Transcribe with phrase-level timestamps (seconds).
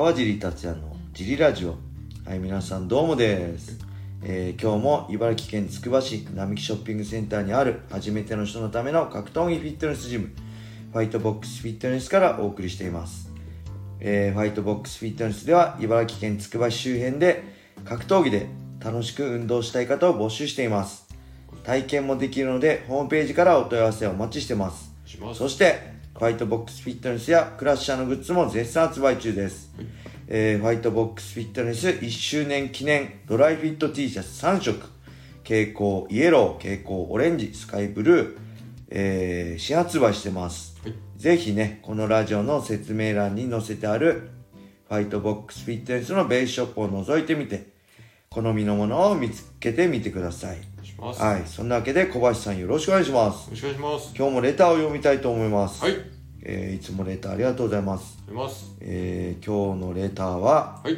[0.00, 1.76] 川尻達也のジリラジオ。
[2.24, 3.78] はい皆さんどうもです、
[4.22, 10.30] えー今日も茨城県つくば市並木ショッピングセンターにある初めての人のための格闘技フィットネスジム
[10.90, 13.30] ファイトボックスフィットネスからお送りしています、
[14.00, 17.44] えーファイトボックスフィットネスでは茨城県つくば市周辺で
[17.84, 18.46] 格闘技で
[18.82, 21.14] 楽しく運動したい方を募集しています。
[21.62, 24.94] 体験もできるのでホームページからお問い合わせをお待ちしてます。
[25.04, 25.40] します。
[25.40, 29.72] そしてファイトボックスフィットネスやクラッシャーのグッズも絶賛発売中です、
[30.28, 34.86] えーファイトボックスフィットネス1周年記念ドライフィット T シャツ3色。
[35.44, 38.38] 蛍光イエロー蛍光オレンジスカイブルー、
[38.90, 40.94] えー新発売してます、はい。
[41.16, 44.28] ぜひねこのラジオの説明欄に載せてある
[44.90, 47.68] ファイトボックスフィットネスのベースショップを覗いてみて
[48.28, 50.58] 好みのものを見つけてみてください。
[50.58, 50.66] し
[51.00, 51.20] ます。
[51.22, 54.14] はいそんなわけで小林さんよろしくお願いしますよろしくお願いします。
[54.16, 55.94] 今日もレターを読みたいと思います、はい。
[56.42, 58.74] えーいつもレターありがとうございます、出ます。
[58.80, 60.96] えー今日のレターははい。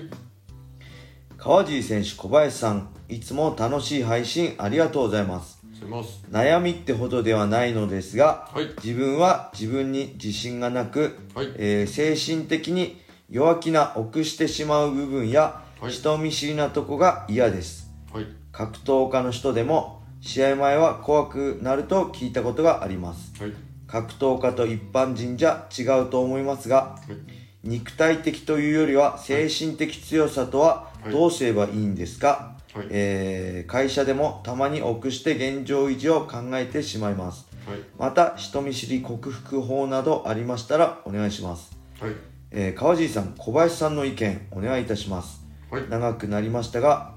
[1.36, 6.24] 川尻選手小林さんいつも楽しい配信ありがとうございます出ます。
[6.30, 18.26] 悩みってほどではないのですが、はい自分は自分に自信がなく、はいえー精神的に弱気な臆してしまう部分や、はい人見知りなとこが嫌ですはい。
[18.52, 23.52] 格闘家の人でも試合前は怖くなると聞いたことがありますはい。
[23.86, 27.68] 格闘家と一般人じゃ違うと思いますがはい。
[27.68, 37.78] 肉体的というよりは精神的強さとははいどうすればいいんですか、はいえー会社でもたまに臆して現状維持を考えてしまいますはい。
[37.98, 42.12] また人見知り克服法などありましたらお願いします、はい。
[42.50, 45.42] えー川尻さん小林さんの意見お願いいたします
[45.88, 47.12] 長くなりましたが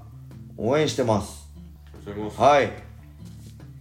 [0.56, 1.46] 応援してます。
[2.38, 2.70] はい、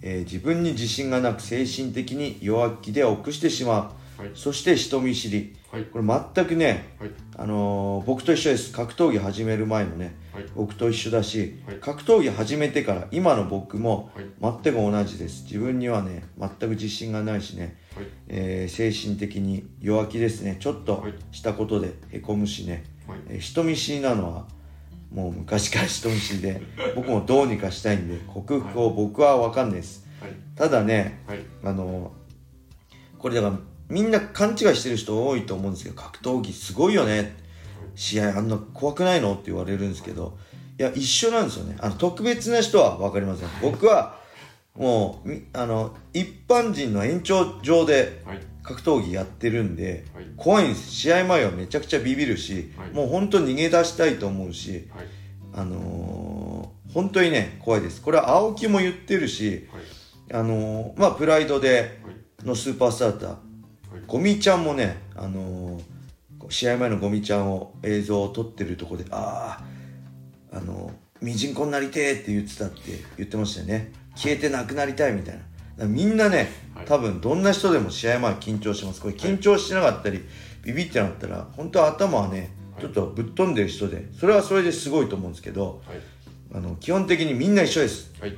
[0.07, 3.71] えー自分に自信がなく精神的に弱気で臆してしま
[4.17, 5.83] う、はいそして人見知りはい。
[5.91, 7.11] これ全くねはい。
[7.37, 10.45] あのー僕と一緒です格闘技始める前のねはい。
[10.55, 14.61] 僕と一緒だし、はい格闘技始めてから今の僕もはい。
[14.63, 18.05] 全く同じです自分にはね全く自信がないしね、はい。
[18.29, 23.19] えー精神的に弱気ですねちょっとはいしたことでへこむしね、はい。
[23.27, 24.45] えー人見知りなのは
[25.11, 26.61] もう昔から人見知りで
[26.95, 30.05] 僕もどうにかしたいんで克服を僕は分かんないです。
[30.21, 30.31] はい。
[30.55, 31.39] ただねはい。
[31.63, 32.11] あの
[33.17, 37.37] これだからみんな勘違いしてる人多いと思うんですけど格闘技すごいよね。
[37.95, 39.33] 試合あんな怖くないの？
[39.33, 40.37] って言われるんですけど
[40.77, 41.77] いや一緒なんですよね。
[41.79, 43.49] あの特別な人は分かりません。
[43.61, 44.19] 僕は
[44.75, 48.39] もうみあの一般人の延長上ではい。
[48.63, 50.25] 格闘技やってるんではい。
[50.35, 55.05] 怖いんです試合前はめちゃくちゃビビるし、はいもう本当に逃げ出したいと思うしはい。
[55.53, 60.33] あのー本当にね怖いですこれは青木も言ってるしはい。
[60.33, 62.45] あのーまあプライドではい。
[62.47, 63.39] のスーパースターだった
[64.07, 65.83] ゴミちゃんもね、あのー
[66.49, 69.63] 試合前のゴミちゃんを映像を撮ってるとこであ
[70.51, 72.81] ああのーミジンコになりてーって言ってたって
[73.17, 75.39] 言ってましたよね消えてなくなりたいみたい
[75.77, 75.85] な。
[75.85, 76.85] みんなねはい。
[76.85, 79.01] 多分どんな人でも試合前緊張します。
[79.01, 80.23] これ緊張してなかったり
[80.63, 82.81] ビビってなったら本当は頭はねはい。
[82.81, 85.97] ちょっとぶっ飛んでる人でそれはそれですごいと思うんですけどはい。
[86.53, 88.13] あの基本的にみんな一緒です。
[88.19, 88.37] はい。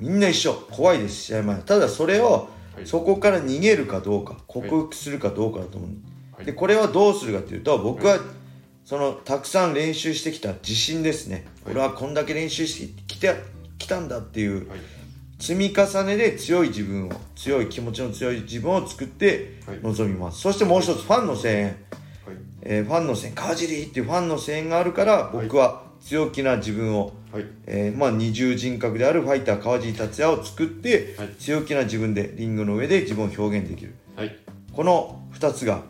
[0.00, 0.54] みんな一緒。
[0.70, 1.58] 怖いです試合前。
[1.62, 2.86] ただそれをはい。
[2.86, 5.90] そこから逃げるかどうか克服するかどうかだと思う、
[6.36, 6.46] はい。
[6.46, 8.18] でこれはどうするかというと僕は
[8.84, 11.74] そのたくさん練習してきた自信ですね、はい。
[11.74, 13.34] 俺はこんだけ練習してきて
[13.78, 14.78] きたんだっていうはい。
[15.38, 21.74] 積み重ねで強い自分を強い気持ちの強い自分を作ってはい臨みます、そしてもう一つファンの声援、はい。
[22.62, 27.46] えーファンの声援川尻っていうファンの声援があるから僕は強気な自分を、はい。
[27.66, 34.36] えーまあ、二重人格であるファイター川尻達也を作って、はい強気な自分でリングの上で自分を表現できるはい。
[34.72, 35.82] この2つが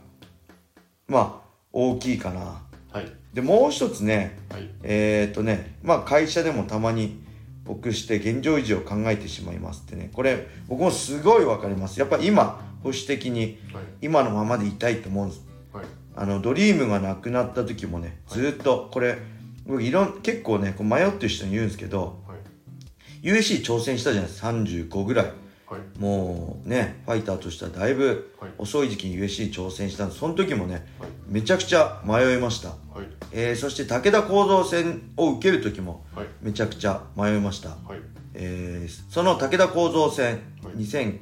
[1.06, 3.10] まあ大きいかなはい。
[3.32, 4.68] でもう一つねはい。
[4.82, 7.26] えーっとねまあ会社でもたまに
[7.68, 13.84] 僕して現状維持を考えてしまいますってねこれ僕もすごいわかりますやっぱ今保守的にはい。
[14.00, 15.84] 今のままでいたいと思うんですはい。
[16.16, 19.18] あのドリームがなくなった時もねずーっとこれ
[19.66, 23.28] 僕いろん結構ねこう迷ってる人に言うんですけどはい。
[23.28, 25.26] USC 挑戦したじゃないですか35ぐらい
[25.66, 25.98] はい。
[25.98, 28.50] もうねファイターとしてはだいぶはい。
[28.56, 31.10] 遅い時期に USC 挑戦したんですその時もねはい。
[31.28, 33.07] めちゃくちゃ迷いました、はい。
[33.32, 36.26] えーそして武田構造戦を受ける時もはい。
[36.42, 38.00] めちゃくちゃ迷いました、はい。
[38.34, 40.26] えーその武田構造戦、
[40.62, 41.18] はい2008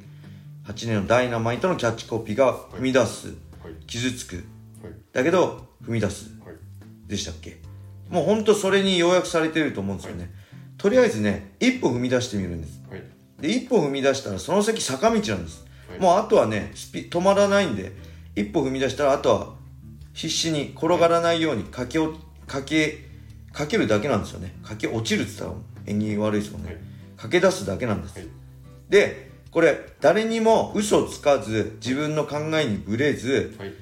[0.87, 3.37] 年のダイナマイトのキャッチコピーが踏み出す、はい。
[3.85, 4.45] 傷つくはい。
[5.13, 6.55] だけど踏み出すはい。
[7.07, 7.57] でしたっけ？
[8.09, 10.31] もうほんとそれに要約されてると思うんですよね、
[10.77, 13.03] とりあえずね一歩踏み出してみるんですはい。
[13.41, 17.91] で一歩踏み出したらその先坂道なんです、はいもうあとはねスピ止まらないんで
[18.35, 19.55] 一歩踏み出したらあとは
[20.17, 22.11] 必死に転がらないようにかけお
[22.47, 23.05] かけ
[23.53, 24.55] かけるだけなんですよね。
[24.63, 26.77] かけ落ちるって言ったら縁起悪いですもんね、はい。
[27.15, 28.27] かけ出すだけなんです、はい。
[28.89, 33.73] でこれ誰にも嘘つかず自分の考えにぶれずはい。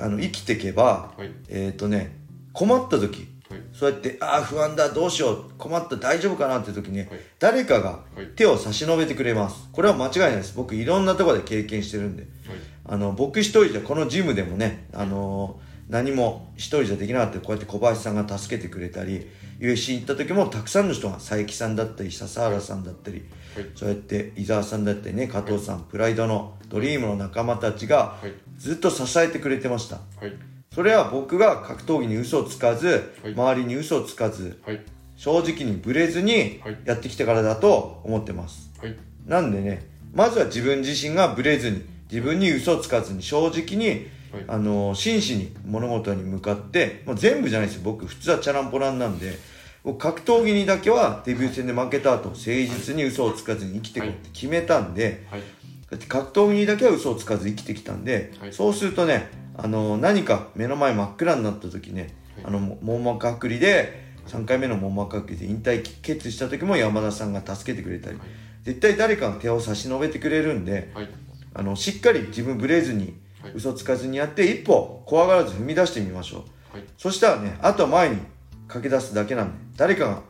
[0.00, 1.30] あの生きていけば、はい。
[1.48, 2.16] えっ、とね
[2.52, 3.60] 困った時はい。
[3.72, 7.08] そうやってああ不安だどうしよう困った大丈夫かなって時に、はい。
[7.40, 8.26] 誰かがはい。
[8.36, 9.68] 手を差し伸べてくれます。
[9.72, 10.54] これは間違いないです。
[10.54, 12.22] 僕いろんなところで経験してるんで。
[12.22, 17.38] はいあの僕一人じゃこのジムでもねあの何も一人じゃできなかった。
[17.40, 19.26] こうやって小林さんが助けてくれたり
[19.60, 23.24] USC 行った時もたくさんの人が佐伯さんだったり笹原さんだったり、
[23.54, 23.66] はい。
[23.74, 28.32] そうやって伊沢さんだったりね加藤さん、プライドのドリームの仲間たちがはい。
[28.56, 29.96] ずっと支えてくれてました。
[29.96, 30.32] はい。
[30.74, 33.32] それは僕が格闘技に嘘をつかず、はい。
[33.32, 34.80] 周りに嘘をつかずはい。
[35.16, 36.78] 正直にブレずにはい。
[36.84, 38.70] やってきたからだと思ってます。
[38.80, 38.96] はい。
[39.26, 43.88] なんでねまずは自分自身がブレずに自分に嘘をつかずに正直に、
[44.32, 44.44] はい。
[44.46, 47.82] あの真摯に物事に向かってもう全部じゃないですよ。
[47.84, 49.38] 僕普通はチャランポランなんで。
[49.84, 55.42] 僕格闘技にだけはデビュー戦で負けた後誠実に嘘をつかずに生きていこうって決めたんで、はい。
[55.90, 58.52] だって格闘技にだけは嘘をつかず生きてきたんで、はい。
[58.52, 62.44] そうするとねあの何か目の前真っ暗になった時ね、はい。
[62.48, 68.28] あのも網膜剥離で3回目の網膜剥離で引退決意した時も山田さんが助けてくれたり、はい。
[68.64, 70.90] 絶対誰かが手を差し伸べてくれるんで。
[70.92, 71.08] はい
[71.54, 73.52] あのしっかり自分ブレずにはい。
[73.54, 76.76] 嘘つかずにやって一歩怖がらず踏み出してみましょう。
[76.76, 76.86] はい。
[76.96, 78.18] そしたらねあとは前に
[78.66, 80.22] 駆け出すだけなんで誰か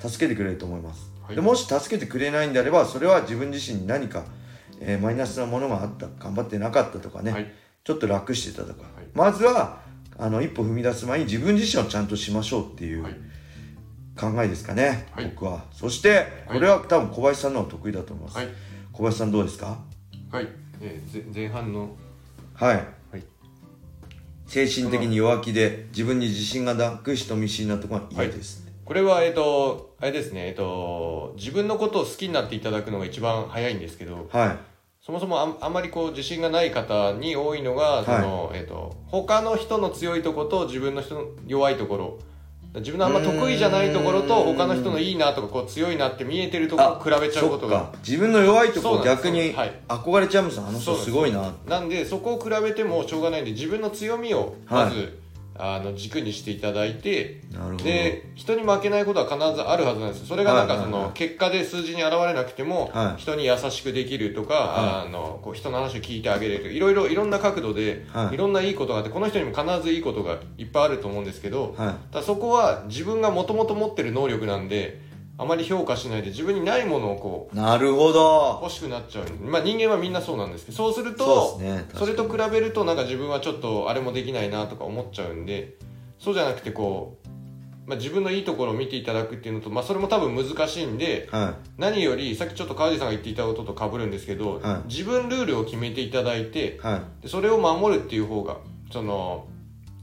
[0.00, 1.34] が助けてくれると思います、はい。
[1.34, 4.24] でもし助けてくれないんであればそれは自分自身に何か、
[4.80, 7.52] えーマイナスなものがあった頑張ってなかったとかね、はい。
[7.82, 8.84] ちょっと楽してたとか、い。
[9.14, 9.80] まずは
[10.16, 13.16] あの一歩踏み出す前に自分自身をちゃんとしましょうっていうはい。
[14.16, 15.24] 考えですかね、はい。
[15.26, 15.64] 僕は。
[15.72, 18.48] そしてこれは多分小林さんの方が得意だと思います、はい。
[18.92, 19.78] 小林さんどうですか？
[20.34, 20.48] はい。
[20.80, 21.94] えーぜ前半の。
[22.54, 22.74] はい。
[22.74, 22.82] は
[23.16, 23.22] い。
[24.48, 30.48] 精神的に弱気で自分に自信がなく人見知りなところが嫌です、これはえっ、とあれですね。
[30.48, 34.58] えっ、と自分のことを好きになっていただくのが一番早いんですけどはい。
[35.00, 42.18] そもそもあんあんまりこう自信がない方に多いのが、そのえっと他の人の強いところと自分の人の弱いところ
[42.74, 47.92] 自分のあんま得意じゃないところと他の人のいいなとかこう強いなって見えてるところを比べちゃうことが。
[48.06, 49.72] 自分の弱いとこそうなんです逆にはい。
[49.86, 50.96] 憧れちゃうんですよあの人。
[50.96, 55.06] すごいななんでそこを比べてもしょうがないんで自分の強みをまず、は
[55.56, 57.40] あの軸にしていただいて
[57.84, 60.26] で人に負けないことは必ずあるはずなんですよ。
[60.26, 63.20] それがなんかその結果で数字に現れなくてもはい。
[63.20, 68.34] 人に優しくできるとかはあのこう人の話を聞いてあげれるいろいろいろんな角度ではい。
[68.34, 75.00] いろんないいことがあってこの人にも必ずいいことがいっぱいあると思うんですけどはただそこは自分がもともと持ってる能力なんで
[75.36, 78.60] あまり評価しないで自分にないものをこういなるほど。
[78.62, 79.24] 欲しくなっちゃう。
[79.44, 81.86] まあ人間はみんなそうなんですけどそうするそとね。
[81.94, 85.76] それと比べるとなんか自分はちょっとあれもできないなとか思っちゃうんで
[86.18, 87.28] そうじゃなくてこう、
[87.88, 94.88] まあ、自分のいいところを見ていただくっていうのと、まあ、それも多分難しいんでは何よりさっきちょっと川地さんが言っていたことと被るんですけど、はい。
[94.88, 97.22] 自分ルールを決めていただいていはい。
[97.22, 98.58] でそれを守るっていう方が
[98.92, 99.48] その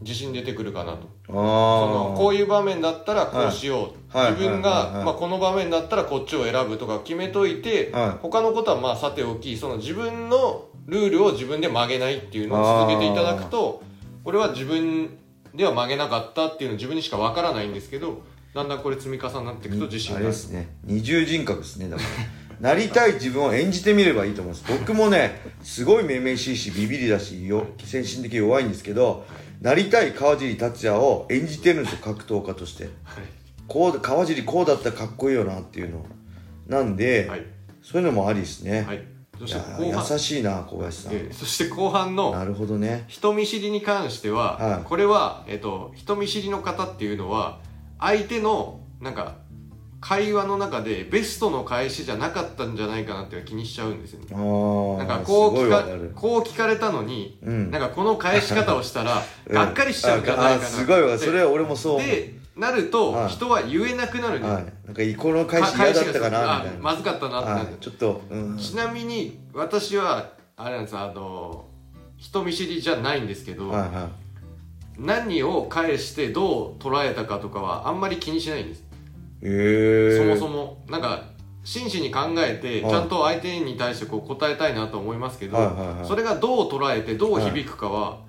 [0.01, 1.07] 自信出てくるかなと。
[1.29, 4.31] あそのあこういう場面だったらこうしよう、はい。
[4.31, 4.85] 自分が、はい。
[4.85, 4.95] はい。
[4.95, 5.05] はい。
[5.05, 8.09] まあ、この場面だったらこっちを選ぶとか決めといて、はい。
[8.21, 13.81] 他のことはまあさておきその自分のルールを自分で曲げないっていうのを続けていただくと
[14.23, 15.17] これは自分
[15.55, 18.21] では曲げなかったっていうの自分にしかわからないんですけど
[18.53, 20.19] だんだんこれ積み重なっていくと自信あが。
[20.19, 20.75] あるれですね。
[20.83, 22.09] 二重人格ですねだから。
[22.61, 24.71] なりたい自分を演じてみればいいと思うんです。
[24.79, 29.25] 僕もねすごいめめしいしビビりだしよ精神的に弱いんですけど
[29.61, 32.85] なりたい川尻達也を演じてるんですよ格闘家として。
[32.85, 32.93] はい。
[33.67, 36.05] こう川尻こうだったらかっこいいよなっていうの。
[36.67, 37.45] なんで、はい、
[37.83, 39.05] そういうのもありですね、はい、
[39.47, 39.55] し
[40.13, 41.33] 優しいな小林さん、ええ。
[41.33, 43.05] そして後半のなるほどね。
[43.07, 44.83] 人見知りに関しては、はい。
[44.83, 47.59] これは、えっと、人見知りの方っていうのは
[47.99, 49.35] 相手のなんか
[50.01, 54.25] 会話の中でベストの返しじゃなかったんじゃないかなって気にしちゃうんですよね。
[54.97, 55.85] なんかこう聞か
[56.19, 57.71] こう聞かれたのに、うん。
[57.71, 59.53] なんかこの返し方をしたらうん。
[59.53, 60.63] がっかりしちゃうんじゃないかな。
[60.63, 61.17] ああすごいわ。
[61.17, 63.29] それは俺もそうでなるとはい。
[63.29, 64.55] 人は言えなくなるんですよ。
[64.55, 64.63] はい。
[64.85, 67.65] なんかこの返し嫌だったかなみたいあなまずかったなってなる。
[67.65, 67.75] はい。
[67.79, 71.65] ちょっと、うん、ちなみに私はあれなんですあの
[72.17, 74.09] 人見知りじゃないんですけど、はいは
[74.99, 78.83] 何を返してどう捉えたかとかはあんまり気にしないんです、
[79.41, 81.23] そもそもなんか
[81.63, 82.91] 真摯に考えてはい。
[82.91, 86.05] ちゃんと相手に対してこう答えたいなと思いますけど、はいはいはい。
[86.05, 88.19] それがどう捉えてどう響くかは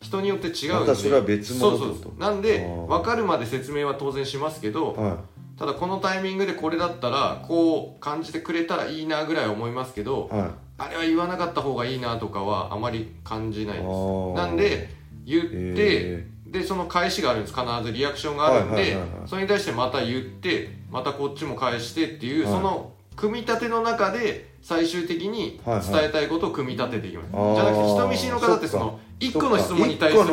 [0.00, 2.20] 人によって違うんで、またそれは別物そうそう。
[2.20, 5.18] なんで分かるまで説明は当然しますけど、は
[5.56, 10.50] ただこのタイミングでこれだったらこう感じてくれたらいいなぐらいは思いますけど、いはい。
[10.76, 13.86] あれは言わなかった方がいいなとかはあまり感じないです。
[14.34, 14.90] なんで
[15.24, 17.54] 言って、へでその返しがあるんです。
[17.54, 19.10] 必ずリアクションがあるんで、はいはいはいはい。
[19.26, 22.52] それに対してまた言ってまたこっちも返してっていう、はい。
[22.52, 25.86] その組み立ての中で最終的にはいはい。
[25.88, 27.54] 伝えたいことを組み立てていきます、あー。
[27.56, 30.24] じゃなくて人見知りの方ってその1個の質問に対する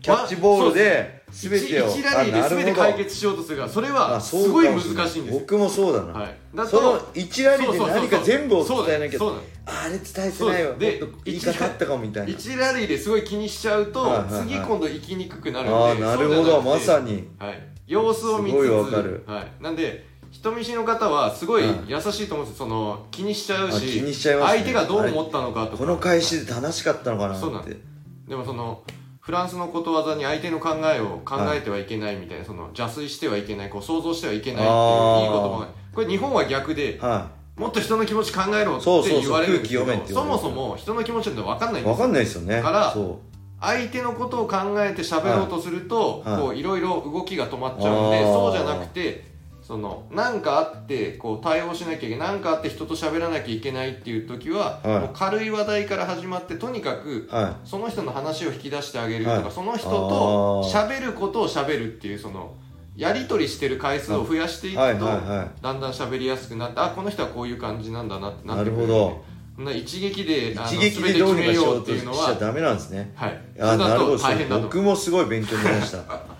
[0.00, 1.88] キャッチボールで全てを。
[1.90, 5.24] 1ラリーで全て解決しようとするがそれはすごい難しいんですよ。
[5.40, 9.20] 僕もそうだな、はい、だとその1ラリーで何か全部を伝えなきゃ。
[9.68, 10.74] ああれ伝えてないよ。
[10.78, 12.32] で言い方あったかもみたいな。
[12.32, 14.42] 1ラリーですごい気にしちゃうと、はいはいはい。
[14.48, 15.76] 次今度行きにくくなるんで。
[15.76, 16.62] ああなるほど。
[16.62, 18.62] まさに、にはい、様子を見つつ。
[18.62, 19.24] すごいわかる。
[19.26, 21.86] はい、なんで人見知りの方はすごいうん。
[21.88, 22.66] 優しいと思うんですよ。
[22.66, 24.12] その気にしちゃうあしね。
[24.14, 25.76] 相手がどう思ったのかとか。
[25.78, 27.40] この返しで正しかったのかなって。
[27.40, 27.64] そうなん。
[27.64, 28.82] でもその
[29.26, 39.66] フランスのことわざに相手の考えを考えてはいけないみたいな、その邪推してはいけないこう想像してはいけないっていういい言葉がこれ日本は逆ではもっと人の気持ち考えろって言われる
[40.06, 41.94] そもそも人の気持ちって分かんないいんですよ。
[41.94, 42.62] 分かんないですよね。
[42.62, 43.18] からそ
[43.60, 46.40] 相手のことを考えて喋ろうとすると、はい。
[46.40, 49.24] こういろいろ動きが止まっちゃうんで、そうじゃなくて
[49.66, 55.00] その何かあってこう対応しなきゃいけない何かあって人と喋らなきゃいけないっていう時は、はい。
[55.00, 57.28] もう軽い話題から始まってとにかく
[57.64, 59.50] その人の話を引き出してあげるとか、はい。
[59.50, 62.54] その人と喋ることを喋るっていうその
[62.94, 65.62] やり取りしてる回数を増やしていくと、はいはいはい。
[65.62, 68.72] だんだん喋りやすくなってあこの人はこういう感じなんだなってなってくる。
[68.72, 69.22] んでなるほ
[69.56, 73.12] そんな一撃であの一撃で全てどうにかしよ決めよううとしちゃっていうのはダメなんですね。
[73.16, 73.40] はい。
[73.58, 74.18] あそれだとなるほど。
[74.18, 76.35] 大変だと僕もすごい勉強になりました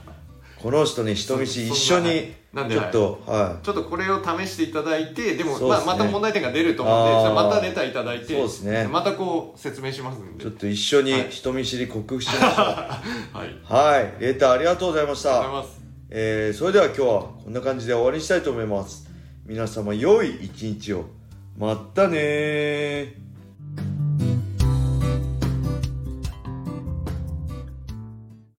[0.67, 8.89] この人ね人見知りそ一緒にちょっとはちょっとこれを試していただいてでもまあ、また問題点が出ると思うんでまたレターいただいてそうですね。
[8.91, 10.39] またこう説明しますんで。
[10.39, 11.29] いちょっと一緒にはい。
[11.31, 12.51] 人見知り克服しましょう。
[12.51, 13.95] はい。
[13.95, 14.15] はい。
[14.21, 15.29] レターありがとうございました。
[15.29, 15.81] がとうございます。
[16.11, 17.07] えーそれでは今日は
[17.45, 19.09] こんな感じで終わりにしたいと思います。
[19.45, 21.05] 皆様良い一日を。
[21.57, 23.26] まったねー